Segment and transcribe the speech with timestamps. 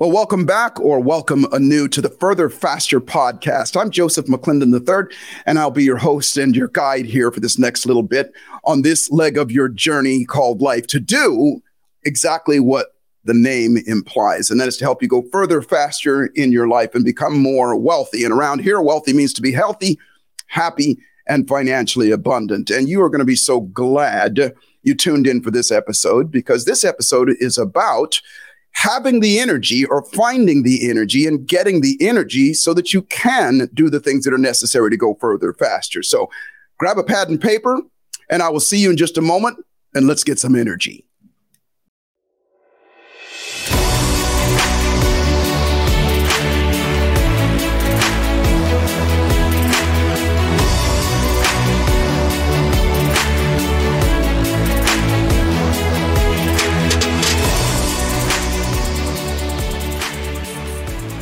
[0.00, 3.78] Well, welcome back or welcome anew to the Further Faster podcast.
[3.78, 7.58] I'm Joseph McClendon III, and I'll be your host and your guide here for this
[7.58, 8.32] next little bit
[8.64, 11.60] on this leg of your journey called life to do
[12.04, 12.94] exactly what
[13.24, 16.94] the name implies, and that is to help you go further faster in your life
[16.94, 18.24] and become more wealthy.
[18.24, 19.98] And around here, wealthy means to be healthy,
[20.46, 20.96] happy,
[21.28, 22.70] and financially abundant.
[22.70, 26.64] And you are going to be so glad you tuned in for this episode because
[26.64, 28.22] this episode is about
[28.72, 33.68] having the energy or finding the energy and getting the energy so that you can
[33.74, 36.02] do the things that are necessary to go further faster.
[36.02, 36.30] So
[36.78, 37.80] grab a pad and paper,
[38.30, 39.58] and I will see you in just a moment,
[39.94, 41.04] and let's get some energy.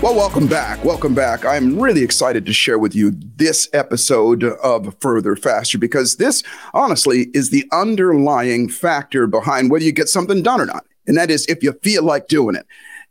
[0.09, 0.83] Well, welcome back.
[0.83, 1.45] Welcome back.
[1.45, 6.43] I'm really excited to share with you this episode of Further Faster because this,
[6.73, 10.87] honestly, is the underlying factor behind whether you get something done or not.
[11.07, 12.65] And that is if you feel like doing it.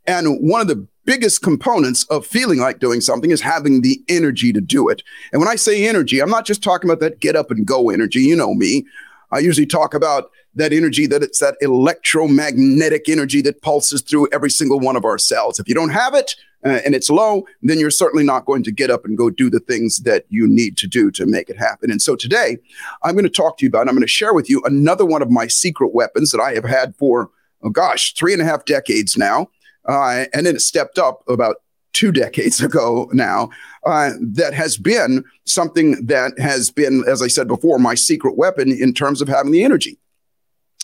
[0.08, 4.52] And one of the biggest components of feeling like doing something is having the energy
[4.52, 5.04] to do it.
[5.32, 7.90] And when I say energy, I'm not just talking about that get up and go
[7.90, 8.22] energy.
[8.22, 8.84] You know me.
[9.30, 14.50] I usually talk about that energy, that it's that electromagnetic energy that pulses through every
[14.50, 15.60] single one of our cells.
[15.60, 18.72] If you don't have it, uh, and it's low, then you're certainly not going to
[18.72, 21.56] get up and go do the things that you need to do to make it
[21.56, 21.90] happen.
[21.90, 22.58] And so today,
[23.04, 25.22] I'm going to talk to you about, I'm going to share with you another one
[25.22, 27.30] of my secret weapons that I have had for,
[27.62, 29.48] oh gosh, three and a half decades now.
[29.88, 31.56] Uh, and then it stepped up about
[31.92, 33.50] two decades ago now,
[33.86, 38.72] uh, that has been something that has been, as I said before, my secret weapon
[38.72, 39.98] in terms of having the energy.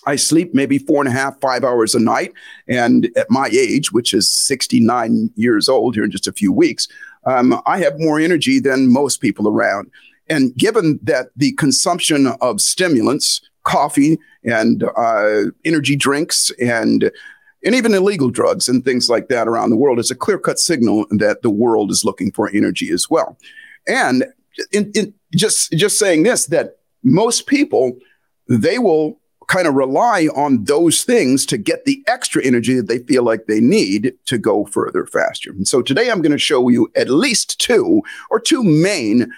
[0.06, 2.32] I sleep maybe four and a half, five hours a night.
[2.68, 6.88] And at my age, which is 69 years old here in just a few weeks,
[7.26, 9.90] um, I have more energy than most people around.
[10.28, 17.10] And given that the consumption of stimulants, coffee and uh, energy drinks and
[17.64, 20.58] and even illegal drugs and things like that around the world is a clear cut
[20.58, 23.38] signal that the world is looking for energy as well.
[23.88, 24.26] And
[24.70, 27.96] in, in just just saying this that most people
[28.48, 29.18] they will
[29.48, 33.46] kind of rely on those things to get the extra energy that they feel like
[33.46, 35.50] they need to go further faster.
[35.50, 39.32] And so today I'm going to show you at least two or two main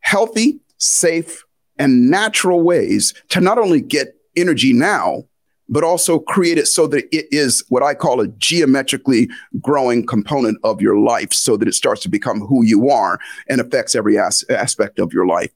[0.00, 1.44] healthy, safe,
[1.78, 5.24] and natural ways to not only get energy now,
[5.68, 9.28] but also create it so that it is what I call a geometrically
[9.60, 13.18] growing component of your life so that it starts to become who you are
[13.48, 15.50] and affects every as- aspect of your life.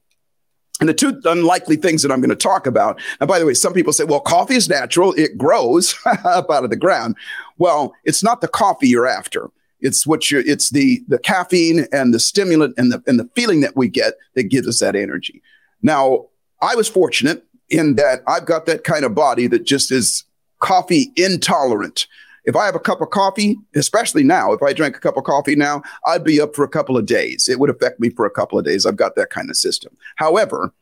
[0.81, 2.99] And the two unlikely things that I'm going to talk about.
[3.21, 6.63] And by the way, some people say, well, coffee is natural, it grows up out
[6.63, 7.15] of the ground.
[7.57, 9.49] Well, it's not the coffee you're after.
[9.79, 13.61] It's what you it's the the caffeine and the stimulant and the and the feeling
[13.61, 15.41] that we get that gives us that energy.
[15.81, 16.25] Now,
[16.61, 20.23] I was fortunate in that I've got that kind of body that just is
[20.59, 22.07] coffee intolerant.
[22.45, 25.23] If I have a cup of coffee, especially now, if I drank a cup of
[25.23, 27.47] coffee now, I'd be up for a couple of days.
[27.47, 28.85] It would affect me for a couple of days.
[28.85, 29.95] I've got that kind of system.
[30.15, 30.73] However,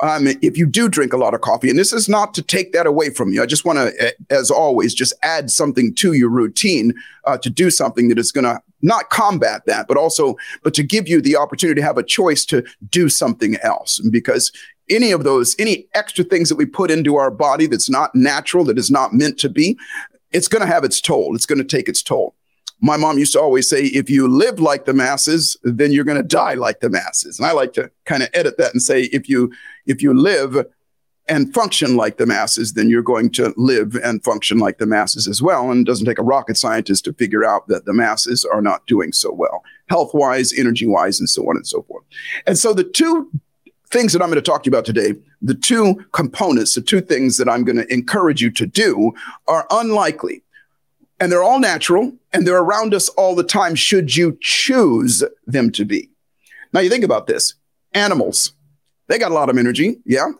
[0.00, 2.72] um, if you do drink a lot of coffee, and this is not to take
[2.72, 6.28] that away from you, I just want to, as always, just add something to your
[6.28, 6.92] routine
[7.24, 10.34] uh, to do something that is going to not combat that, but also,
[10.64, 14.00] but to give you the opportunity to have a choice to do something else.
[14.10, 14.50] Because
[14.90, 18.64] any of those, any extra things that we put into our body that's not natural,
[18.64, 19.78] that is not meant to be,
[20.32, 21.34] it's going to have its toll.
[21.34, 22.34] It's going to take its toll.
[22.80, 26.20] My mom used to always say, if you live like the masses, then you're going
[26.20, 27.38] to die like the masses.
[27.38, 29.52] And I like to kind of edit that and say, if you
[29.86, 30.66] if you live
[31.28, 35.28] and function like the masses, then you're going to live and function like the masses
[35.28, 35.70] as well.
[35.70, 38.84] And it doesn't take a rocket scientist to figure out that the masses are not
[38.86, 42.04] doing so well, health wise, energy wise, and so on and so forth.
[42.46, 43.30] And so the two
[43.92, 47.00] things that I'm going to talk to you about today, the two components, the two
[47.00, 49.12] things that I'm going to encourage you to do
[49.46, 50.42] are unlikely.
[51.20, 55.70] And they're all natural and they're around us all the time, should you choose them
[55.72, 56.08] to be.
[56.72, 57.54] Now, you think about this
[57.92, 58.54] animals,
[59.08, 60.00] they got a lot of energy.
[60.06, 60.30] Yeah.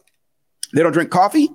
[0.73, 1.51] They don't drink coffee.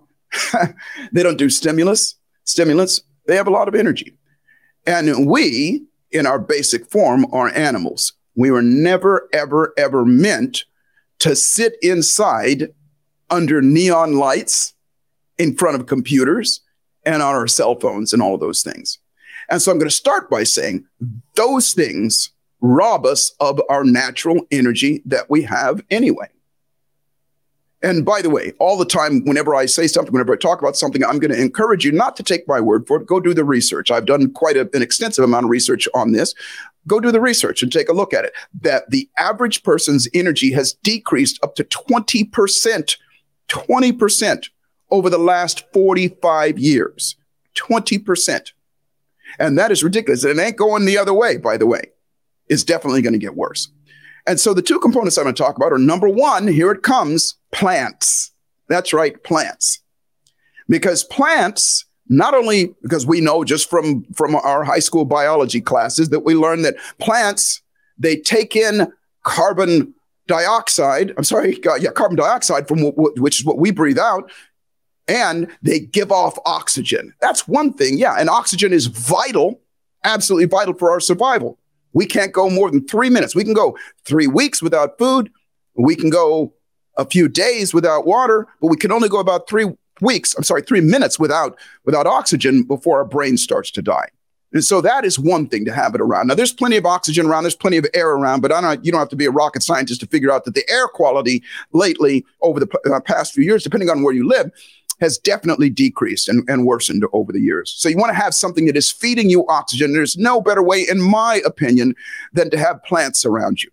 [1.11, 3.01] they don't do stimulus, stimulants.
[3.25, 4.15] They have a lot of energy.
[4.85, 8.13] And we, in our basic form, are animals.
[8.35, 10.65] We were never, ever, ever meant
[11.19, 12.73] to sit inside
[13.29, 14.73] under neon lights
[15.37, 16.61] in front of computers
[17.05, 18.99] and on our cell phones and all those things.
[19.49, 20.85] And so I'm going to start by saying
[21.35, 26.27] those things rob us of our natural energy that we have anyway.
[27.83, 30.75] And by the way, all the time, whenever I say something, whenever I talk about
[30.75, 33.05] something, I'm going to encourage you not to take my word for it.
[33.05, 33.91] Go do the research.
[33.91, 36.33] I've done quite a, an extensive amount of research on this.
[36.87, 38.33] Go do the research and take a look at it.
[38.61, 42.97] That the average person's energy has decreased up to 20%,
[43.47, 44.49] 20%
[44.89, 47.15] over the last 45 years.
[47.55, 48.51] 20%.
[49.37, 50.23] And that is ridiculous.
[50.23, 51.91] And it ain't going the other way, by the way.
[52.47, 53.69] It's definitely going to get worse.
[54.25, 56.81] And so the two components I'm going to talk about are number one, here it
[56.81, 58.31] comes plants.
[58.69, 59.79] That's right, plants.
[60.67, 66.09] Because plants, not only because we know just from, from our high school biology classes
[66.09, 67.61] that we learn that plants,
[67.97, 68.91] they take in
[69.23, 69.93] carbon
[70.27, 71.13] dioxide.
[71.17, 74.29] I'm sorry, yeah, carbon dioxide from w- w- which is what we breathe out,
[75.07, 77.13] and they give off oxygen.
[77.21, 78.15] That's one thing, yeah.
[78.17, 79.61] And oxygen is vital,
[80.03, 81.57] absolutely vital for our survival.
[81.93, 83.35] We can't go more than three minutes.
[83.35, 85.31] We can go three weeks without food.
[85.75, 86.53] We can go
[86.97, 89.65] a few days without water, but we can only go about three
[90.01, 90.35] weeks.
[90.35, 94.09] I'm sorry, three minutes without without oxygen before our brain starts to die.
[94.53, 96.27] And so that is one thing to have it around.
[96.27, 98.91] Now, there's plenty of oxygen around, there's plenty of air around, but I don't, you
[98.91, 102.25] don't have to be a rocket scientist to figure out that the air quality lately
[102.41, 104.49] over the uh, past few years, depending on where you live,
[105.01, 107.73] has definitely decreased and, and worsened over the years.
[107.77, 109.93] So you want to have something that is feeding you oxygen.
[109.93, 111.93] There's no better way, in my opinion,
[112.33, 113.69] than to have plants around you.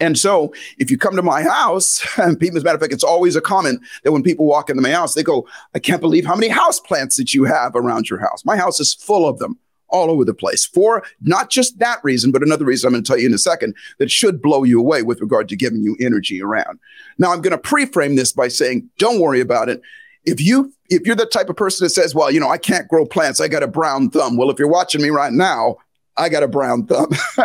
[0.00, 2.92] And so if you come to my house, and people, as a matter of fact,
[2.92, 6.00] it's always a comment that when people walk into my house, they go, I can't
[6.00, 8.44] believe how many house plants that you have around your house.
[8.44, 9.58] My house is full of them
[9.88, 13.06] all over the place for not just that reason, but another reason I'm going to
[13.06, 15.96] tell you in a second that should blow you away with regard to giving you
[16.00, 16.80] energy around.
[17.18, 19.80] Now, I'm going to pre-frame this by saying, don't worry about it
[20.24, 22.88] if you if you're the type of person that says, well, you know, I can't
[22.88, 24.36] grow plants, I got a brown thumb.
[24.36, 25.76] Well, if you're watching me right now,
[26.16, 27.10] I got a brown thumb,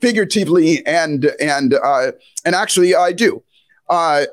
[0.00, 2.12] figuratively and and uh,
[2.44, 3.42] and actually I do.
[3.88, 4.26] Uh,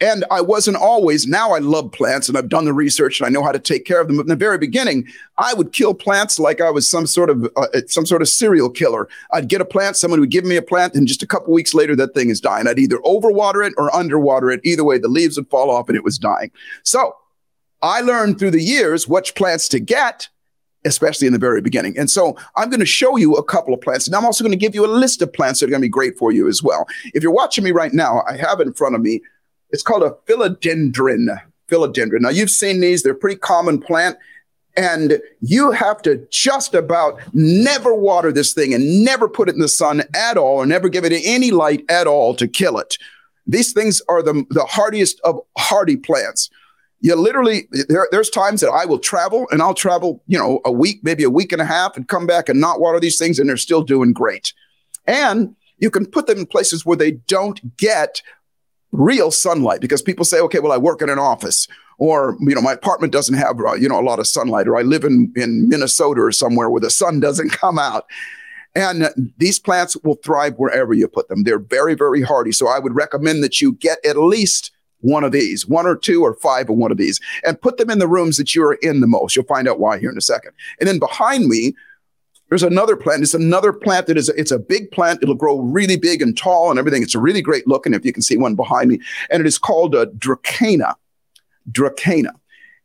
[0.00, 3.30] and I wasn't always, now I love plants and I've done the research and I
[3.30, 4.16] know how to take care of them.
[4.16, 5.06] But in the very beginning,
[5.36, 8.70] I would kill plants like I was some sort of uh, some sort of serial
[8.70, 9.08] killer.
[9.32, 11.74] I'd get a plant, someone would give me a plant, and just a couple weeks
[11.74, 12.66] later, that thing is dying.
[12.66, 14.60] I'd either overwater it or underwater it.
[14.64, 16.50] Either way, the leaves would fall off and it was dying.
[16.82, 17.14] So
[17.82, 20.28] I learned through the years which plants to get
[20.84, 21.96] especially in the very beginning.
[21.98, 24.06] And so I'm going to show you a couple of plants.
[24.06, 25.84] And I'm also going to give you a list of plants that are going to
[25.84, 26.86] be great for you as well.
[27.12, 29.20] If you're watching me right now, I have in front of me
[29.70, 31.40] it's called a philodendron.
[31.68, 32.20] Philodendron.
[32.20, 34.18] Now you've seen these; they're pretty common plant,
[34.76, 39.60] and you have to just about never water this thing and never put it in
[39.60, 42.96] the sun at all, or never give it any light at all to kill it.
[43.46, 46.50] These things are the the hardiest of hardy plants.
[47.00, 50.72] You literally there, there's times that I will travel and I'll travel, you know, a
[50.72, 53.38] week, maybe a week and a half, and come back and not water these things,
[53.38, 54.52] and they're still doing great.
[55.06, 58.22] And you can put them in places where they don't get
[58.92, 61.66] real sunlight because people say, okay, well, I work in an office
[61.98, 64.76] or, you know, my apartment doesn't have, uh, you know, a lot of sunlight or
[64.76, 68.06] I live in, in Minnesota or somewhere where the sun doesn't come out.
[68.74, 71.42] And these plants will thrive wherever you put them.
[71.42, 72.52] They're very, very hardy.
[72.52, 74.70] So I would recommend that you get at least
[75.00, 77.90] one of these, one or two or five of one of these, and put them
[77.90, 79.34] in the rooms that you're in the most.
[79.34, 80.52] You'll find out why here in a second.
[80.78, 81.74] And then behind me,
[82.48, 83.22] there's another plant.
[83.22, 85.22] It's another plant that is a, it's a big plant.
[85.22, 87.02] It'll grow really big and tall and everything.
[87.02, 87.94] It's a really great looking.
[87.94, 88.98] If you can see one behind me,
[89.30, 90.94] and it is called uh, a Dracaena.
[91.70, 92.32] Dracaena,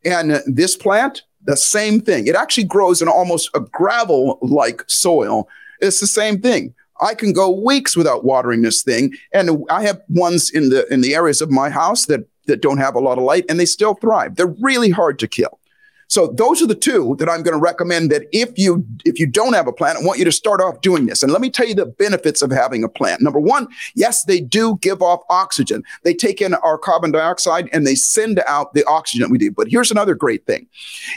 [0.04, 2.28] and this plant, the same thing.
[2.28, 5.48] It actually grows in almost a gravel-like soil.
[5.80, 6.76] It's the same thing.
[7.02, 11.02] I can go weeks without watering this thing, and I have ones in the in
[11.02, 13.66] the areas of my house that that don't have a lot of light, and they
[13.66, 14.36] still thrive.
[14.36, 15.60] They're really hard to kill.
[16.08, 19.26] So those are the two that I'm going to recommend that if you if you
[19.26, 21.24] don't have a plant, I want you to start off doing this.
[21.24, 23.22] And let me tell you the benefits of having a plant.
[23.22, 25.84] Number one, yes, they do give off oxygen.
[26.04, 29.52] They take in our carbon dioxide and they send out the oxygen we do.
[29.52, 30.68] But here's another great thing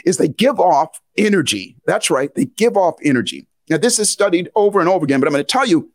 [0.05, 1.75] is they give off energy.
[1.85, 2.33] That's right.
[2.33, 3.45] They give off energy.
[3.69, 5.91] Now, this is studied over and over again, but I'm going to tell you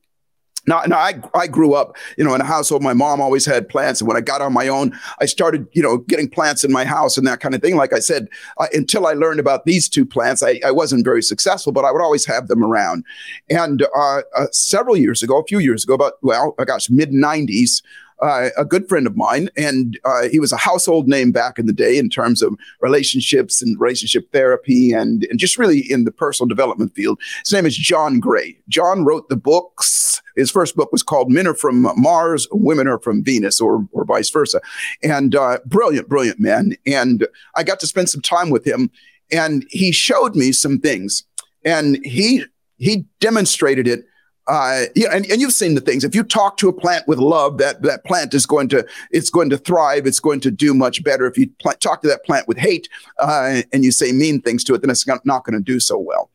[0.67, 2.83] now, now I, I grew up, you know, in a household.
[2.83, 4.01] My mom always had plants.
[4.01, 6.85] And when I got on my own, I started, you know, getting plants in my
[6.85, 7.77] house and that kind of thing.
[7.77, 8.29] Like I said,
[8.59, 11.93] uh, until I learned about these two plants, I, I wasn't very successful, but I
[11.93, 13.05] would always have them around.
[13.51, 17.83] And uh, uh, several years ago, a few years ago, about, well, gosh, mid 90s,
[18.25, 21.67] uh, a good friend of mine, and uh, he was a household name back in
[21.67, 26.11] the day in terms of relationships and relationship therapy and, and just really in the
[26.11, 27.21] personal development field.
[27.45, 28.57] His name is John Gray.
[28.69, 30.23] John wrote the books.
[30.37, 34.07] His first book was called Men Are From Mars, Women Are From Venus, or, or
[34.07, 34.63] vice versa.
[35.03, 36.77] And uh, brilliant, brilliant man.
[36.87, 38.91] And I got to spend some time with him,
[39.31, 41.25] and he showed me some things.
[41.63, 42.45] And he
[42.77, 44.07] he demonstrated it
[44.47, 46.05] uh, know, and, and you've seen the things.
[46.05, 49.31] If you talk to a plant with love, that that plant is going to it's
[49.31, 50.07] going to thrive.
[50.07, 51.27] It's going to do much better.
[51.27, 54.65] If you pl- talk to that plant with hate uh, and you say mean things
[54.65, 56.31] to it, then it's not going to do so well.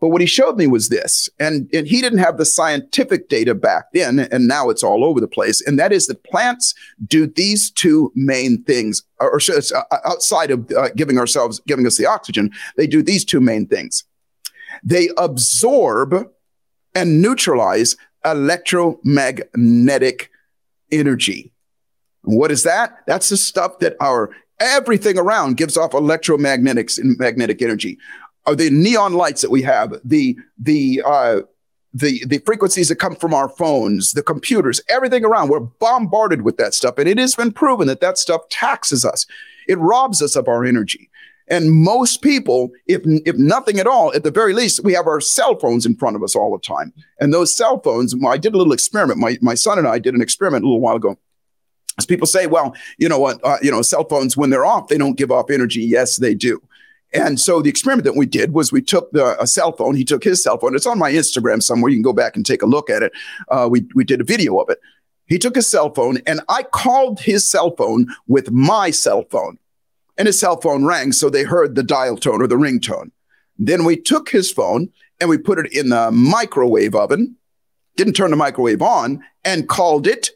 [0.00, 3.52] But what he showed me was this, and, and he didn't have the scientific data
[3.52, 5.60] back then, and now it's all over the place.
[5.66, 6.72] And that is that plants
[7.04, 9.40] do these two main things, or, or
[9.74, 13.66] uh, outside of uh, giving ourselves, giving us the oxygen, they do these two main
[13.66, 14.04] things.
[14.84, 16.30] They absorb
[16.94, 20.30] and neutralize electromagnetic
[20.90, 21.52] energy.
[22.22, 22.98] What is that?
[23.06, 24.30] That's the stuff that our
[24.60, 27.98] everything around gives off electromagnetics and magnetic energy.
[28.46, 31.40] Are the neon lights that we have, the the uh,
[31.92, 35.48] the the frequencies that come from our phones, the computers, everything around.
[35.48, 39.26] We're bombarded with that stuff, and it has been proven that that stuff taxes us.
[39.66, 41.10] It robs us of our energy.
[41.50, 45.20] And most people, if if nothing at all, at the very least, we have our
[45.20, 46.92] cell phones in front of us all the time.
[47.20, 49.18] And those cell phones, I did a little experiment.
[49.18, 51.18] My my son and I did an experiment a little while ago.
[51.96, 54.86] As people say, well, you know what, uh, you know, cell phones when they're off,
[54.86, 55.80] they don't give off energy.
[55.80, 56.62] Yes, they do.
[57.12, 59.96] And so the experiment that we did was we took the, a cell phone.
[59.96, 60.76] He took his cell phone.
[60.76, 61.90] It's on my Instagram somewhere.
[61.90, 63.12] You can go back and take a look at it.
[63.48, 64.78] Uh, we, we did a video of it.
[65.26, 69.58] He took his cell phone and I called his cell phone with my cell phone.
[70.18, 73.12] And his cell phone rang, so they heard the dial tone or the ringtone.
[73.56, 77.36] Then we took his phone and we put it in the microwave oven,
[77.96, 80.30] didn't turn the microwave on, and called it,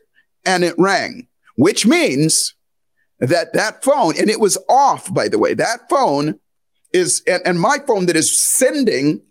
[0.45, 2.55] and it rang, which means
[3.19, 6.39] that that phone, and it was off, by the way, that phone
[6.93, 9.23] is and, and my phone that is sending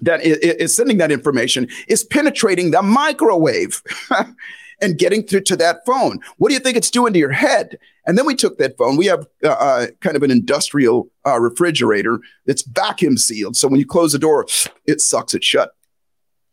[0.00, 3.82] that is, is sending that information is penetrating the microwave
[4.80, 6.20] and getting through to that phone.
[6.36, 7.78] What do you think it's doing to your head?
[8.06, 8.96] And then we took that phone.
[8.96, 13.56] We have uh, uh, kind of an industrial uh, refrigerator that's vacuum sealed.
[13.56, 14.46] So when you close the door,
[14.86, 15.72] it sucks it shut.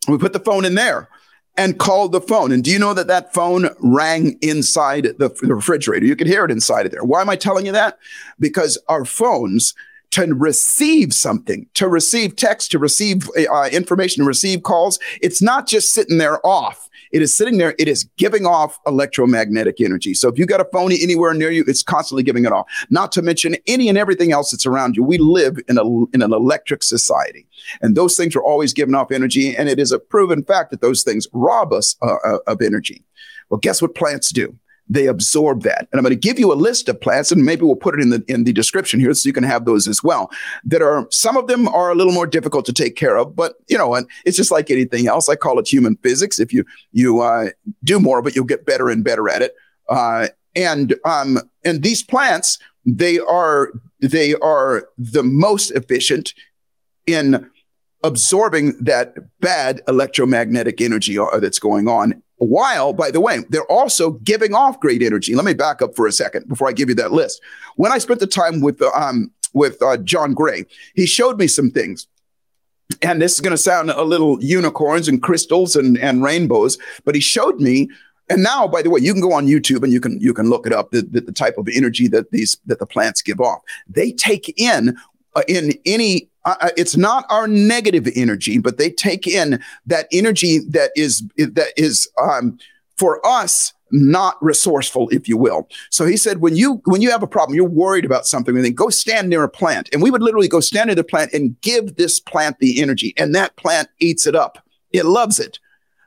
[0.07, 1.09] We put the phone in there
[1.55, 2.51] and called the phone.
[2.51, 6.05] And do you know that that phone rang inside the, the refrigerator?
[6.05, 7.03] You could hear it inside of there.
[7.03, 7.99] Why am I telling you that?
[8.39, 9.75] Because our phones
[10.11, 14.99] to receive something, to receive text, to receive uh, information, to receive calls.
[15.21, 16.87] It's not just sitting there off.
[17.13, 17.75] It is sitting there.
[17.77, 20.13] It is giving off electromagnetic energy.
[20.15, 22.65] So if you got a phone anywhere near you, it's constantly giving it off.
[22.89, 25.03] Not to mention any and everything else that's around you.
[25.03, 27.47] We live in a in an electric society,
[27.81, 29.55] and those things are always giving off energy.
[29.55, 33.05] And it is a proven fact that those things rob us uh, uh of energy.
[33.49, 34.57] Well, guess what plants do?
[34.89, 35.87] They absorb that.
[35.91, 38.01] And I'm going to give you a list of plants, and maybe we'll put it
[38.01, 40.29] in the in the description here so you can have those as well.
[40.65, 43.55] That are some of them are a little more difficult to take care of, but
[43.67, 45.29] you know, and it's just like anything else.
[45.29, 46.39] I call it human physics.
[46.39, 47.49] If you you uh,
[47.83, 49.55] do more of it, you'll get better and better at it.
[49.89, 53.71] Uh, and um, and these plants, they are
[54.01, 56.33] they are the most efficient
[57.07, 57.49] in
[58.03, 64.11] absorbing that bad electromagnetic energy uh, that's going on while, by the way, they're also
[64.11, 65.35] giving off great energy.
[65.35, 67.41] Let me back up for a second before I give you that list.
[67.75, 71.71] When I spent the time with um, with uh, John Gray, he showed me some
[71.71, 72.07] things.
[73.01, 77.15] And this is going to sound a little unicorns and crystals and, and rainbows, but
[77.15, 77.89] he showed me
[78.29, 80.49] and now, by the way, you can go on YouTube and you can you can
[80.49, 83.41] look it up the, the, the type of energy that these that the plants give
[83.41, 83.61] off.
[83.87, 84.93] They take in uh,
[85.47, 90.59] in any uh, uh, it's not our negative energy, but they take in that energy
[90.69, 92.57] that is that is um,
[92.97, 95.69] for us not resourceful, if you will.
[95.91, 98.73] So he said, when you when you have a problem, you're worried about something, then
[98.73, 101.59] go stand near a plant, and we would literally go stand near the plant and
[101.61, 104.57] give this plant the energy, and that plant eats it up.
[104.91, 105.59] It loves it.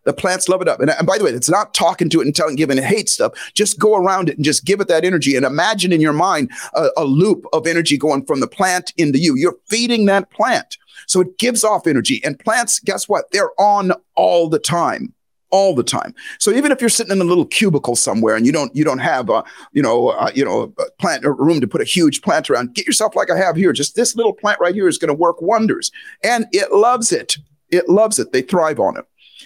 [0.07, 0.81] The plants love it up.
[0.81, 3.09] And, and, by the way, it's not talking to it and telling, giving it hate
[3.09, 3.33] stuff.
[3.55, 6.51] Just go around it and just give it that energy and imagine in your mind
[6.75, 9.37] a, a loop of energy going from the plant into you.
[9.37, 10.79] You're feeding that plant.
[11.07, 12.23] So it gives off energy.
[12.25, 13.31] And plants, guess what?
[13.33, 15.13] They're on all the time
[15.51, 16.15] all the time.
[16.39, 18.99] So even if you're sitting in a little cubicle somewhere and you don't you don't
[18.99, 22.21] have a you know uh, you know a plant a room to put a huge
[22.23, 23.73] plant around, get yourself like I have here.
[23.73, 25.93] Just this little plant right here is going to work wonders,
[26.25, 27.37] and it loves it.
[27.71, 28.33] It loves it.
[28.33, 29.05] They thrive on it.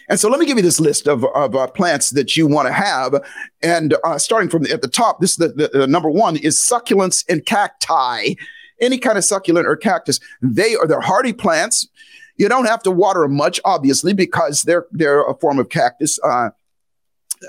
[0.09, 2.68] And so let me give you this list of, of uh, plants that you want
[2.68, 3.14] to have.
[3.62, 6.59] And uh, starting from the, at the top, this the, the, the number one is
[6.59, 8.35] succulents and cacti.
[8.80, 11.87] Any kind of succulent or cactus, they are they're hardy plants.
[12.37, 16.18] You don't have to water them much, obviously, because they're they're a form of cactus.
[16.25, 16.50] Uh,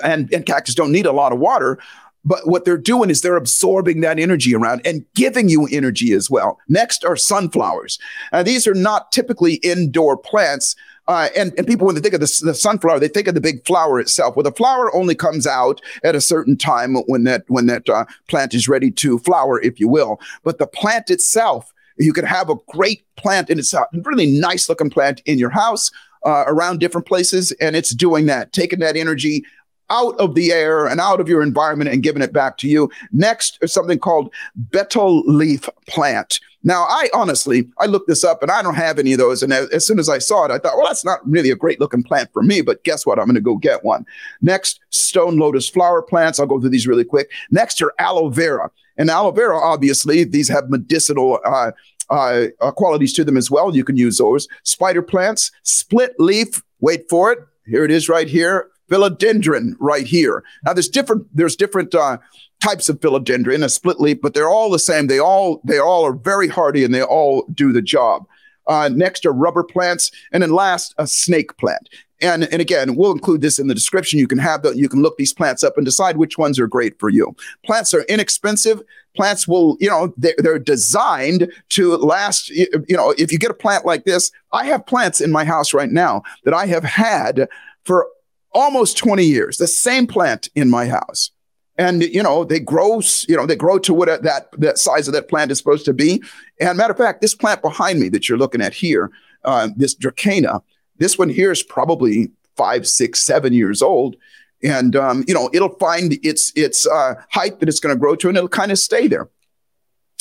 [0.04, 1.78] and, and cactus don't need a lot of water,
[2.24, 6.30] but what they're doing is they're absorbing that energy around and giving you energy as
[6.30, 6.60] well.
[6.68, 8.00] Next are sunflowers.
[8.32, 10.76] Uh, these are not typically indoor plants.
[11.12, 13.42] Uh, and, and people, when they think of the, the sunflower, they think of the
[13.42, 14.34] big flower itself.
[14.34, 18.06] Well, the flower only comes out at a certain time when that when that uh,
[18.30, 20.22] plant is ready to flower, if you will.
[20.46, 24.70] But the plant itself, you can have a great plant, and it's a really nice
[24.70, 25.92] looking plant in your house.
[26.26, 29.44] uh, around different places, and it's doing that, taking that energy
[29.92, 32.90] out of the air and out of your environment and giving it back to you.
[33.12, 34.34] Next is something called
[34.72, 36.40] betel leaf plant.
[36.64, 39.42] Now, I honestly, I looked this up and I don't have any of those.
[39.42, 41.80] And as soon as I saw it, I thought, well, that's not really a great
[41.80, 43.20] looking plant for me, but guess what?
[43.20, 44.06] I'm going to go get one.
[44.42, 46.40] Next, stone lotus flower plants.
[46.40, 47.32] I'll go through these really quick.
[47.50, 48.70] Next are aloe vera.
[48.98, 51.72] And aloe vera, obviously, these have medicinal uh,
[52.12, 53.76] uh, uh, qualities to them as well.
[53.76, 54.48] You can use those.
[54.64, 56.62] Spider plants, split leaf.
[56.80, 57.40] Wait for it.
[57.66, 60.44] Here it is right here philodendron right here.
[60.66, 62.18] Now there's different there's different uh,
[62.62, 65.08] types of philodendron, a split leaf, but they're all the same.
[65.08, 68.28] They all they all are very hardy and they all do the job.
[68.68, 71.90] Uh, next are rubber plants, and then last a snake plant.
[72.22, 74.20] And, and again, we'll include this in the description.
[74.20, 76.68] You can have the, you can look these plants up and decide which ones are
[76.68, 77.36] great for you.
[77.66, 78.80] Plants are inexpensive.
[79.16, 82.50] Plants will, you know, they're, they're designed to last.
[82.50, 85.74] You know, if you get a plant like this, I have plants in my house
[85.74, 87.50] right now that I have had
[87.86, 88.08] for
[88.54, 91.32] almost 20 years, the same plant in my house.
[91.78, 95.14] And you know they grow, you know they grow to what that that size of
[95.14, 96.22] that plant is supposed to be.
[96.60, 99.10] And matter of fact, this plant behind me that you're looking at here,
[99.46, 100.62] uh, this Dracaena,
[100.98, 104.16] this one here is probably five, six, seven years old,
[104.62, 108.16] and um, you know it'll find its its uh, height that it's going to grow
[108.16, 109.30] to, and it'll kind of stay there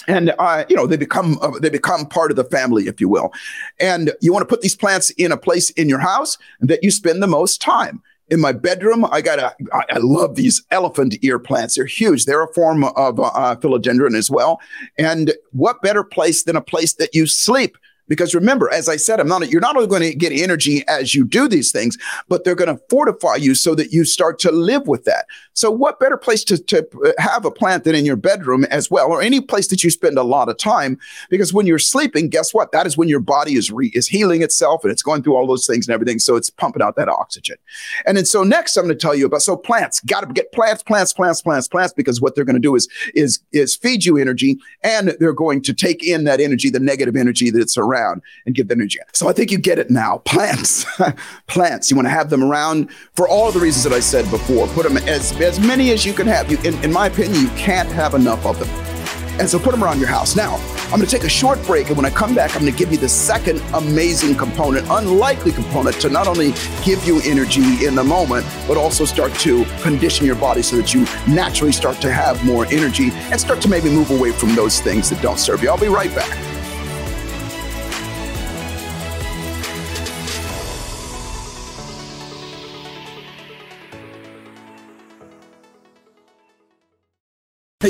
[0.06, 3.08] and uh, you know they become uh, they become part of the family if you
[3.08, 3.32] will
[3.78, 6.90] and you want to put these plants in a place in your house that you
[6.90, 9.54] spend the most time in my bedroom, I got a.
[9.72, 11.74] I love these elephant ear plants.
[11.74, 12.24] They're huge.
[12.24, 14.60] They're a form of uh, philodendron as well.
[14.98, 17.76] And what better place than a place that you sleep?
[18.10, 21.14] Because remember, as I said, I'm not, you're not only going to get energy as
[21.14, 21.96] you do these things,
[22.28, 25.26] but they're going to fortify you so that you start to live with that.
[25.54, 28.90] So what better place to, to uh, have a plant than in your bedroom as
[28.90, 30.98] well, or any place that you spend a lot of time?
[31.28, 32.72] Because when you're sleeping, guess what?
[32.72, 35.46] That is when your body is re- is healing itself and it's going through all
[35.46, 36.18] those things and everything.
[36.18, 37.56] So it's pumping out that oxygen.
[38.06, 40.50] And then so next I'm going to tell you about, so plants, got to get
[40.50, 44.04] plants, plants, plants, plants, plants, because what they're going to do is, is, is feed
[44.04, 47.99] you energy and they're going to take in that energy, the negative energy that's around
[48.00, 48.98] around and give them energy.
[49.12, 50.18] So I think you get it now.
[50.30, 50.86] Plants,
[51.46, 51.90] plants.
[51.90, 54.66] You want to have them around for all the reasons that I said before.
[54.68, 56.50] Put them as as many as you can have.
[56.50, 58.68] You, in, in my opinion, you can't have enough of them.
[59.38, 60.36] And so put them around your house.
[60.36, 61.88] Now, I'm going to take a short break.
[61.88, 65.52] And when I come back, I'm going to give you the second amazing component, unlikely
[65.52, 66.52] component to not only
[66.84, 70.92] give you energy in the moment, but also start to condition your body so that
[70.92, 74.80] you naturally start to have more energy and start to maybe move away from those
[74.80, 75.70] things that don't serve you.
[75.70, 76.49] I'll be right back.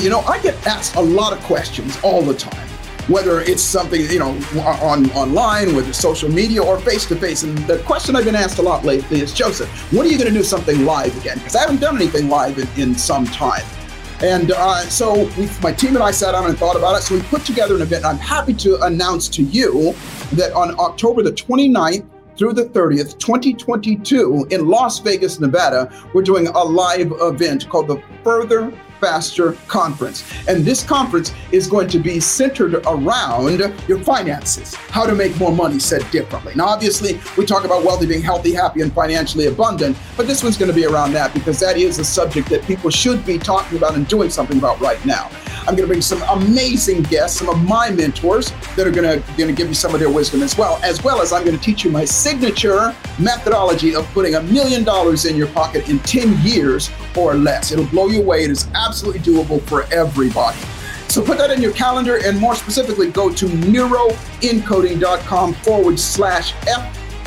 [0.00, 2.66] You know, I get asked a lot of questions all the time,
[3.08, 4.30] whether it's something, you know,
[4.82, 7.42] on online, whether social media or face to face.
[7.42, 10.32] And the question I've been asked a lot lately is, Joseph, when are you going
[10.32, 11.38] to do something live again?
[11.38, 13.64] Because I haven't done anything live in, in some time.
[14.22, 17.02] And uh, so we, my team and I sat down and thought about it.
[17.02, 18.04] So we put together an event.
[18.04, 19.94] I'm happy to announce to you
[20.32, 26.46] that on October the 29th, through the 30th, 2022, in Las Vegas, Nevada, we're doing
[26.46, 30.24] a live event called the Further faster conference.
[30.46, 33.58] And this conference is going to be centered around
[33.88, 36.52] your finances, how to make more money said differently.
[36.54, 40.56] Now, obviously, we talk about wealthy being healthy, happy, and financially abundant, but this one's
[40.56, 43.78] going to be around that because that is a subject that people should be talking
[43.78, 45.30] about and doing something about right now.
[45.60, 49.26] I'm going to bring some amazing guests, some of my mentors that are going to,
[49.36, 51.56] going to give you some of their wisdom as well, as well as I'm going
[51.56, 55.98] to teach you my signature methodology of putting a million dollars in your pocket in
[56.00, 57.72] 10 years or less.
[57.72, 58.44] It'll blow you away.
[58.44, 60.58] It is absolutely doable for everybody.
[61.08, 66.52] So put that in your calendar and more specifically, go to neuroencoding.com forward slash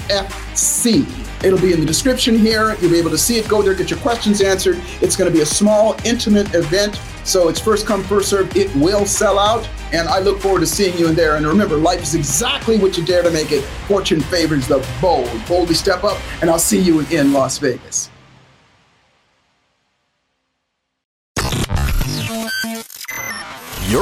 [0.08, 1.06] FFC.
[1.44, 2.78] It'll be in the description here.
[2.80, 3.50] You'll be able to see it.
[3.50, 4.80] Go there, get your questions answered.
[5.02, 7.02] It's going to be a small, intimate event.
[7.24, 8.56] So it's first come, first serve.
[8.56, 9.68] It will sell out.
[9.92, 11.36] And I look forward to seeing you in there.
[11.36, 13.64] And remember, life is exactly what you dare to make it.
[13.88, 15.30] Fortune favors the bold.
[15.48, 18.10] Boldly step up, and I'll see you in Las Vegas.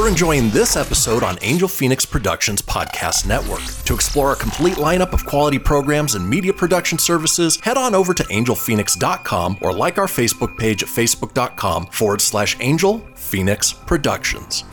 [0.02, 3.62] You're enjoying this episode on Angel Fenix Productions Podcast Network.
[3.86, 8.12] To explore a complete lineup of quality programs and media production services, head on over
[8.16, 14.64] to angelfenix.com or like our Facebook page at facebook.com forward slash Angel Fenix Productions.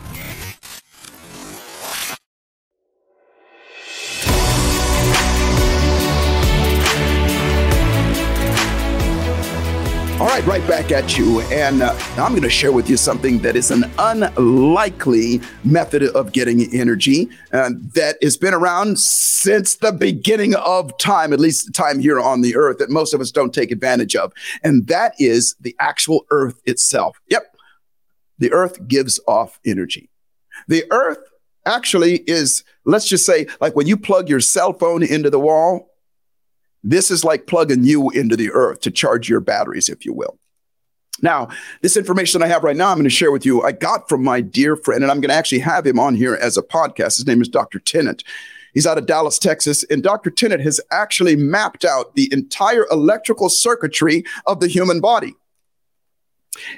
[10.21, 11.43] All right, right back at you.
[11.43, 16.33] And uh, I'm going to share with you something that is an unlikely method of
[16.33, 21.73] getting energy uh, that has been around since the beginning of time, at least the
[21.73, 24.33] time here on the earth, that most of us don't take advantage of.
[24.65, 27.17] And that is the actual earth itself.
[27.29, 27.55] Yep.
[28.41, 30.11] The earth gives off energy.
[30.67, 31.21] The earth
[31.65, 35.88] actually is, let's just say, like when you plug your cell phone into the wall,
[36.85, 40.39] this is like plugging you into the earth to charge your batteries, if you will.
[41.21, 41.49] Now,
[41.83, 44.23] this information I have right now, I'm going to share with you, I got from
[44.23, 47.17] my dear friend, and I'm going to actually have him on here as a podcast.
[47.17, 47.81] His name is Dr.
[47.81, 48.23] Tennant.
[48.73, 50.31] He's out of Dallas, Texas, and Dr.
[50.31, 55.35] Tennant has actually mapped out the entire electrical circuitry of the human body.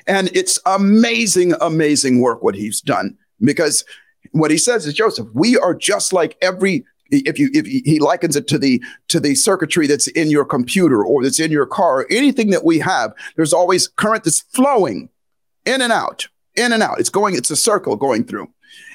[0.07, 3.85] And it's amazing, amazing work what he's done because
[4.33, 8.37] what he says is Joseph, we are just like every if you if he likens
[8.37, 12.01] it to the to the circuitry that's in your computer or that's in your car
[12.01, 15.09] or anything that we have there's always current that's flowing
[15.65, 18.49] in and out in and out it's going it's a circle going through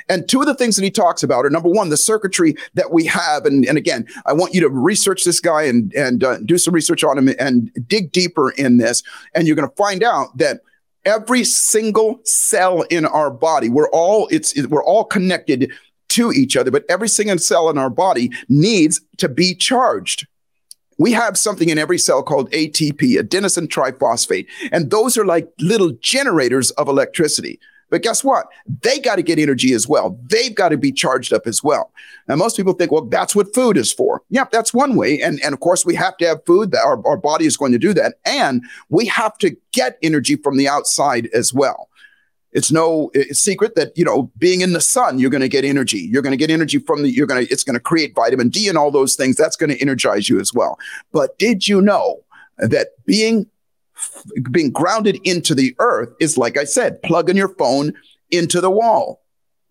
[0.08, 2.92] and two of the things that he talks about are number one, the circuitry that
[2.92, 3.46] we have.
[3.46, 6.76] And, and again, I want you to research this guy and, and uh, do some
[6.76, 9.02] research on him and dig deeper in this.
[9.34, 10.62] And you're going to find out that
[11.06, 15.72] every single cell in our body, we're all, it's, it, we're all connected
[16.16, 20.28] to each other, but every single cell in our body needs to be charged.
[20.98, 25.92] We have something in every cell called ATP, adenosine triphosphate, and those are like little
[26.00, 27.60] generators of electricity.
[27.90, 28.48] But guess what?
[28.82, 30.18] They got to get energy as well.
[30.24, 31.92] They've got to be charged up as well.
[32.28, 34.24] Now, most people think, well, that's what food is for.
[34.30, 35.22] Yeah, that's one way.
[35.22, 37.74] And, and of course, we have to have food that our, our body is going
[37.74, 38.16] to do that.
[38.26, 41.90] And we have to get energy from the outside as well.
[42.56, 46.00] It's no secret that you know being in the sun, you're going to get energy.
[46.00, 47.12] You're going to get energy from the.
[47.12, 47.52] You're going to.
[47.52, 49.36] It's going to create vitamin D and all those things.
[49.36, 50.80] That's going to energize you as well.
[51.12, 52.24] But did you know
[52.58, 53.46] that being
[54.52, 57.94] being grounded into the earth is like I said, plugging your phone
[58.32, 59.22] into the wall,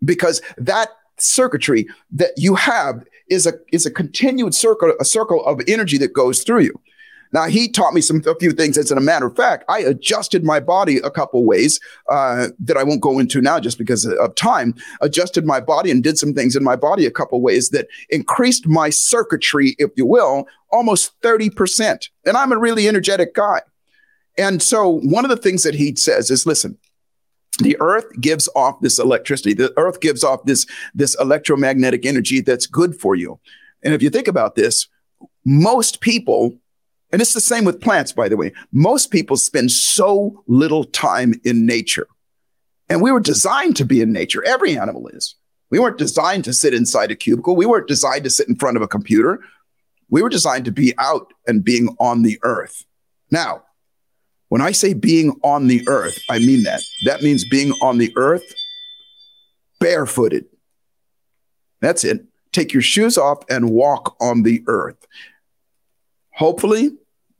[0.04, 5.62] because that circuitry that you have is a is a continued circle a circle of
[5.66, 6.80] energy that goes through you.
[7.34, 8.78] Now he taught me some a few things.
[8.78, 12.84] As a matter of fact, I adjusted my body a couple ways uh, that I
[12.84, 14.74] won't go into now just because of time.
[15.00, 18.68] Adjusted my body and did some things in my body a couple ways that increased
[18.68, 22.08] my circuitry, if you will, almost thirty percent.
[22.24, 23.62] And I'm a really energetic guy.
[24.38, 26.78] And so one of the things that he says is, listen,
[27.58, 32.66] the earth gives off this electricity the earth gives off this this electromagnetic energy that's
[32.66, 33.38] good for you
[33.84, 34.88] and if you think about this
[35.44, 36.58] most people
[37.14, 38.52] and it's the same with plants, by the way.
[38.72, 42.08] Most people spend so little time in nature.
[42.88, 44.44] And we were designed to be in nature.
[44.44, 45.36] Every animal is.
[45.70, 47.54] We weren't designed to sit inside a cubicle.
[47.54, 49.38] We weren't designed to sit in front of a computer.
[50.10, 52.84] We were designed to be out and being on the earth.
[53.30, 53.62] Now,
[54.48, 56.82] when I say being on the earth, I mean that.
[57.04, 58.42] That means being on the earth
[59.78, 60.46] barefooted.
[61.80, 62.24] That's it.
[62.50, 65.06] Take your shoes off and walk on the earth.
[66.32, 66.90] Hopefully,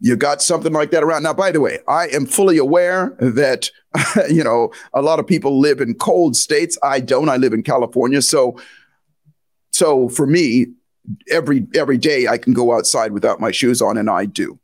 [0.04, 1.22] you got something like that around.
[1.22, 3.70] Now, by the way, I am fully aware that,
[4.28, 6.76] you know, a lot of people live in cold states.
[6.82, 7.30] I don't.
[7.30, 8.20] I live in California.
[8.20, 8.60] So,
[9.70, 10.66] so for me,
[11.30, 14.58] every every day I can go outside without my shoes on, and I do.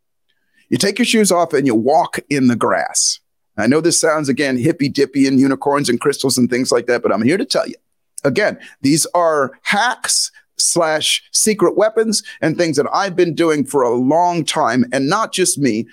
[0.69, 3.19] You take your shoes off and you walk in the grass.
[3.57, 7.03] I know this sounds again hippy dippy and unicorns and crystals and things like that,
[7.03, 7.77] but I'm here to tell you.
[8.25, 13.95] Again, these are hacks slash secret weapons and things that I've been doing for a
[13.95, 14.85] long time.
[14.93, 15.87] And not just me,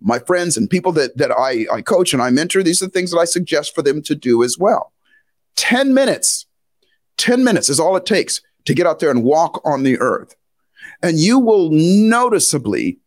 [0.00, 3.10] my friends and people that, that I, I coach and I mentor, these are things
[3.10, 4.92] that I suggest for them to do as well.
[5.56, 6.46] 10 minutes,
[7.16, 10.34] 10 minutes is all it takes to get out there and walk on the earth.
[11.02, 12.98] And you will noticeably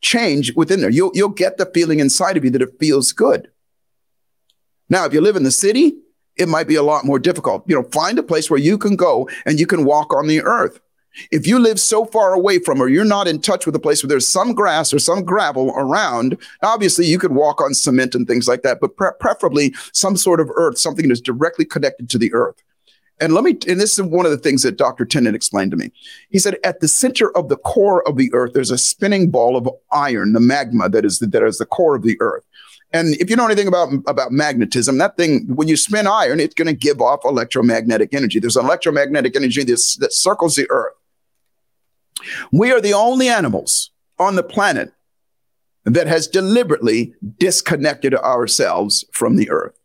[0.00, 0.90] change within there.
[0.90, 3.50] You'll, you'll get the feeling inside of you that it feels good.
[4.88, 5.96] Now, if you live in the city,
[6.38, 7.64] it might be a lot more difficult.
[7.66, 10.42] You know, find a place where you can go and you can walk on the
[10.42, 10.80] earth.
[11.32, 14.02] If you live so far away from or you're not in touch with a place
[14.02, 18.26] where there's some grass or some gravel around, obviously you could walk on cement and
[18.26, 22.18] things like that, but pre- preferably some sort of earth, something that's directly connected to
[22.18, 22.62] the earth.
[23.20, 25.04] And let me, and this is one of the things that Dr.
[25.04, 25.90] Tennant explained to me.
[26.30, 29.56] He said, at the center of the core of the earth, there's a spinning ball
[29.56, 32.44] of iron, the magma that is the, that is the core of the earth.
[32.92, 36.54] And if you know anything about, about magnetism, that thing, when you spin iron, it's
[36.54, 38.40] going to give off electromagnetic energy.
[38.40, 40.94] There's electromagnetic energy that, that circles the earth.
[42.50, 44.92] We are the only animals on the planet
[45.84, 49.78] that has deliberately disconnected ourselves from the earth.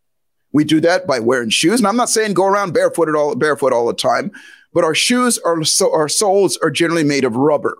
[0.52, 1.80] We do that by wearing shoes.
[1.80, 4.32] And I'm not saying go around barefooted all, barefoot all the time,
[4.74, 7.78] but our shoes are so our soles are generally made of rubber.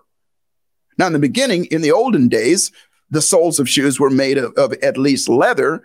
[0.98, 2.70] Now, in the beginning, in the olden days,
[3.10, 5.82] the soles of shoes were made of, of at least leather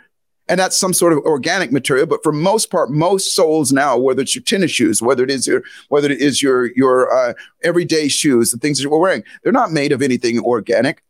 [0.49, 2.08] and that's some sort of organic material.
[2.08, 5.45] But for most part, most soles now, whether it's your tennis shoes, whether it is
[5.45, 9.53] your whether it is your your uh, everyday shoes, the things that we're wearing, they're
[9.53, 11.03] not made of anything organic.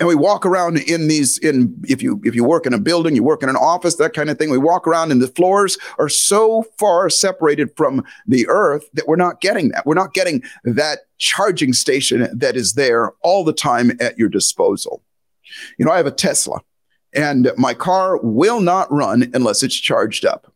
[0.00, 3.16] And we walk around in these in if you if you work in a building,
[3.16, 4.48] you work in an office, that kind of thing.
[4.48, 9.16] We walk around and the floors are so far separated from the earth that we're
[9.16, 9.86] not getting that.
[9.86, 15.02] We're not getting that charging station that is there all the time at your disposal.
[15.78, 16.60] You know, I have a Tesla
[17.12, 20.52] and my car will not run unless it's charged up.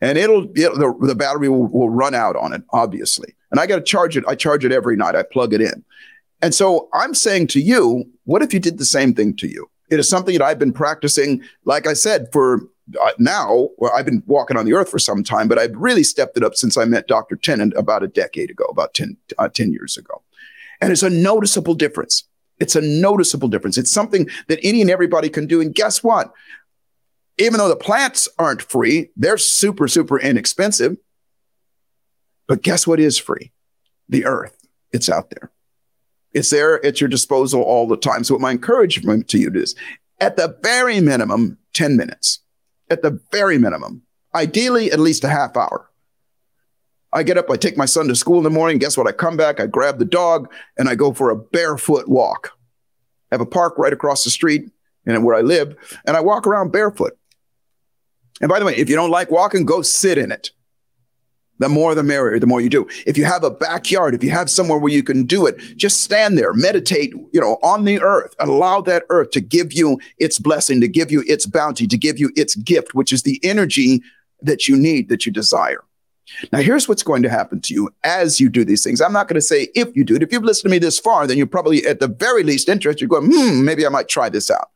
[0.00, 3.34] And it'll, it, the, the battery will, will run out on it, obviously.
[3.50, 4.24] And I got to charge it.
[4.28, 5.16] I charge it every night.
[5.16, 5.84] I plug it in.
[6.40, 9.68] And so I'm saying to you, what if you did the same thing to you?
[9.90, 12.60] It is something that I've been practicing, like I said, for
[13.00, 13.70] uh, now.
[13.78, 16.44] Well, I've been walking on the earth for some time, but I've really stepped it
[16.44, 17.36] up since I met Dr.
[17.36, 20.22] Tennant about a decade ago, about 10, uh, 10 years ago.
[20.80, 22.24] And it's a noticeable difference.
[22.60, 23.78] It's a noticeable difference.
[23.78, 25.60] It's something that any and everybody can do.
[25.60, 26.32] And guess what?
[27.38, 30.96] Even though the plants aren't free, they're super, super inexpensive.
[32.46, 33.52] But guess what is free?
[34.08, 34.56] The earth.
[34.92, 35.52] It's out there.
[36.38, 38.22] It's there at your disposal all the time.
[38.22, 39.74] So, what my encouragement to you is
[40.20, 42.38] at the very minimum, 10 minutes.
[42.88, 45.90] At the very minimum, ideally, at least a half hour.
[47.12, 48.78] I get up, I take my son to school in the morning.
[48.78, 49.08] Guess what?
[49.08, 50.48] I come back, I grab the dog,
[50.78, 52.52] and I go for a barefoot walk.
[53.32, 54.70] I have a park right across the street
[55.04, 55.74] and where I live,
[56.06, 57.18] and I walk around barefoot.
[58.40, 60.50] And by the way, if you don't like walking, go sit in it.
[61.58, 62.86] The more the merrier, the more you do.
[63.06, 66.02] If you have a backyard, if you have somewhere where you can do it, just
[66.02, 68.34] stand there, meditate, you know, on the earth.
[68.38, 72.18] Allow that earth to give you its blessing, to give you its bounty, to give
[72.18, 74.02] you its gift, which is the energy
[74.42, 75.82] that you need, that you desire.
[76.52, 79.00] Now, here's what's going to happen to you as you do these things.
[79.00, 80.22] I'm not going to say if you do it.
[80.22, 83.00] If you've listened to me this far, then you're probably at the very least interested.
[83.00, 84.68] You're going, hmm, maybe I might try this out.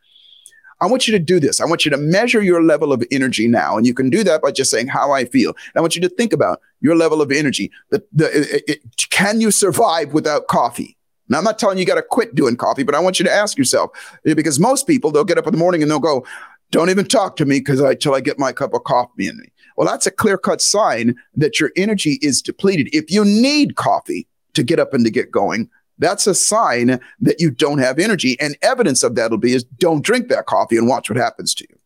[0.83, 1.61] I want you to do this.
[1.61, 3.77] I want you to measure your level of energy now.
[3.77, 5.51] And you can do that by just saying how I feel.
[5.51, 7.71] And I want you to think about your level of energy.
[7.90, 10.97] The, the, it, it, can you survive without coffee?
[11.29, 13.25] Now, I'm not telling you you got to quit doing coffee, but I want you
[13.25, 13.92] to ask yourself
[14.27, 16.27] eh, because most people, they'll get up in the morning and they'll go,
[16.73, 19.38] don't even talk to me because I till I get my cup of coffee in
[19.38, 19.53] me.
[19.77, 22.88] Well, that's a clear cut sign that your energy is depleted.
[22.92, 25.71] If you need coffee to get up and to get going,
[26.03, 28.38] that's a sign that you don't have energy.
[28.41, 31.67] And evidence of that'll be is don't drink that coffee and watch what happens to
[31.69, 31.79] you.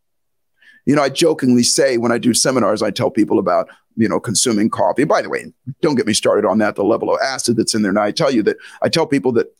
[0.86, 4.20] You know, I jokingly say when I do seminars, I tell people about, you know,
[4.20, 5.04] consuming coffee.
[5.04, 5.52] By the way,
[5.82, 7.92] don't get me started on that, the level of acid that's in there.
[7.92, 9.52] Now I tell you that I tell people that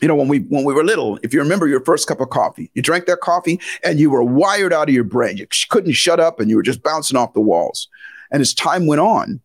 [0.00, 2.28] you know, when we when we were little, if you remember your first cup of
[2.28, 5.36] coffee, you drank that coffee and you were wired out of your brain.
[5.36, 7.88] You couldn't shut up and you were just bouncing off the walls.
[8.32, 9.40] And as time went on,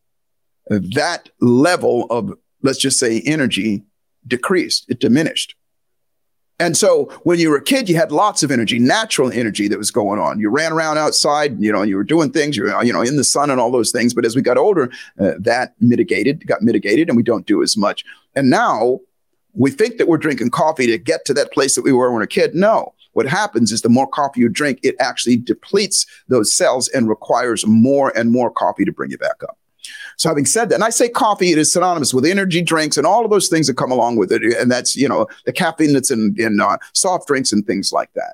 [0.69, 3.83] that level of let's just say energy
[4.27, 5.55] decreased, it diminished.
[6.59, 9.77] And so when you were a kid, you had lots of energy, natural energy that
[9.77, 10.39] was going on.
[10.39, 13.15] You ran around outside, you know, you were doing things, you were, you know, in
[13.15, 14.13] the sun and all those things.
[14.13, 17.77] But as we got older, uh, that mitigated, got mitigated, and we don't do as
[17.77, 18.03] much.
[18.35, 19.01] And now
[19.53, 22.15] we think that we're drinking coffee to get to that place that we were when
[22.15, 22.55] we were a kid.
[22.55, 22.93] No.
[23.13, 27.65] What happens is the more coffee you drink, it actually depletes those cells and requires
[27.65, 29.56] more and more coffee to bring you back up.
[30.17, 33.07] So having said that, and I say coffee, it is synonymous with energy drinks and
[33.07, 34.43] all of those things that come along with it.
[34.43, 38.11] And that's, you know, the caffeine that's in, in uh, soft drinks and things like
[38.13, 38.33] that.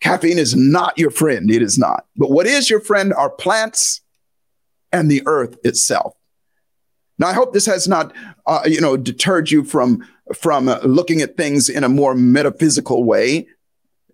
[0.00, 1.50] Caffeine is not your friend.
[1.50, 2.06] It is not.
[2.16, 4.00] But what is your friend are plants
[4.92, 6.14] and the earth itself.
[7.18, 8.14] Now, I hope this has not,
[8.46, 13.04] uh, you know, deterred you from from uh, looking at things in a more metaphysical
[13.04, 13.46] way.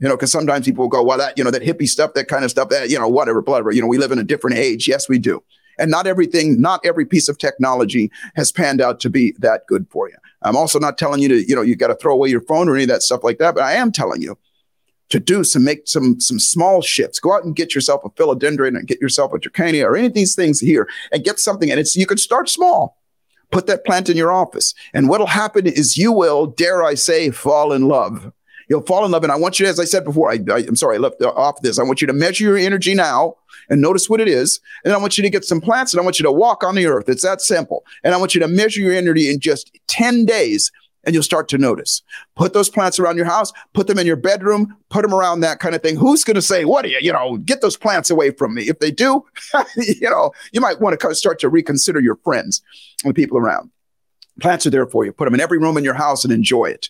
[0.01, 2.29] You know, because sometimes people will go, well, that, you know, that hippie stuff, that
[2.29, 3.73] kind of stuff, that, you know, whatever, whatever.
[3.73, 4.87] You know, we live in a different age.
[4.87, 5.43] Yes, we do.
[5.79, 9.87] And not everything, not every piece of technology has panned out to be that good
[9.91, 10.17] for you.
[10.43, 12.69] I'm also not telling you to, you know, you got to throw away your phone
[12.69, 14.39] or any of that stuff like that, but I am telling you
[15.09, 17.19] to do some, make some, some small shifts.
[17.19, 20.15] Go out and get yourself a philodendron and get yourself a dracaena or any of
[20.15, 21.71] these things here and get something.
[21.71, 22.99] And it's, you can start small
[23.51, 24.75] Put that plant in your office.
[24.93, 28.33] And what'll happen is you will, dare I say, fall in love.
[28.69, 29.23] You'll fall in love.
[29.23, 31.61] And I want you, as I said before, I, I, am sorry, I left off
[31.63, 31.79] this.
[31.79, 33.37] I want you to measure your energy now
[33.71, 34.61] and notice what it is.
[34.85, 36.75] And I want you to get some plants and I want you to walk on
[36.75, 37.09] the earth.
[37.09, 37.85] It's that simple.
[38.05, 40.71] And I want you to measure your energy in just 10 days
[41.05, 42.03] and you'll start to notice.
[42.37, 45.61] Put those plants around your house, put them in your bedroom, put them around that
[45.61, 45.97] kind of thing.
[45.97, 48.69] Who's going to say, what are you, you know, get those plants away from me?
[48.69, 49.25] If they do,
[49.77, 52.63] you know, you might want to start to reconsider your friends
[53.05, 53.71] and people around.
[54.41, 55.13] Plants are there for you.
[55.13, 56.89] Put them in every room in your house and enjoy it.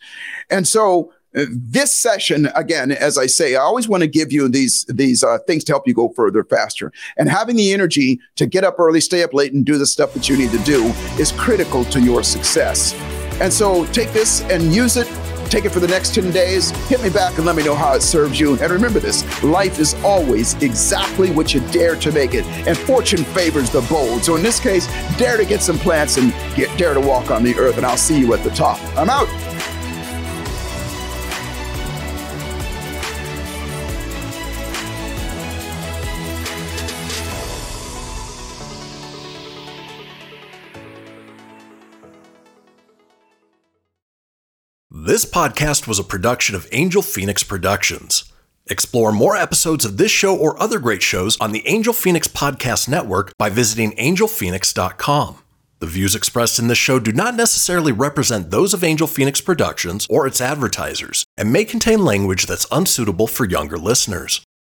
[0.50, 4.84] And so, this session again as i say i always want to give you these
[4.88, 8.64] these uh, things to help you go further faster and having the energy to get
[8.64, 10.84] up early stay up late and do the stuff that you need to do
[11.18, 12.94] is critical to your success
[13.40, 15.06] and so take this and use it
[15.48, 16.70] take it for the next 10 days.
[16.88, 18.58] Hit me back and let me know how it serves you.
[18.60, 23.24] And remember this life is always exactly what you dare to make it, and fortune
[23.24, 24.24] favors the bold.
[24.24, 24.86] So in this case,
[25.16, 27.96] dare to get some plants and get, dare to walk on the earth, and I'll
[27.96, 28.78] see you at the top.
[28.96, 29.28] I'm out.
[45.08, 48.30] This podcast was a production of Angel Fenix Productions.
[48.66, 52.90] Explore more episodes of this show or other great shows on the Angel Fenix Podcast
[52.90, 55.38] Network by visiting angelfenix.com.
[55.78, 60.06] The views expressed in this show do not necessarily represent those of Angel Fenix Productions
[60.10, 64.42] or its advertisers and may contain language that's unsuitable for younger listeners.